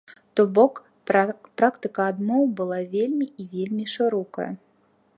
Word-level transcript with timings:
То 0.39 0.43
бок, 0.59 0.73
практыка 1.59 2.01
адмоў 2.15 2.43
была 2.63 2.79
вельмі 2.97 3.27
і 3.45 3.49
вельмі 3.55 3.85
шырокая. 3.97 4.53